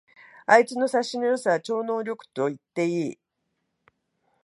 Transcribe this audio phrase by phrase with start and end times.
[0.47, 3.19] あいつの察しの良さは超能力と言っていい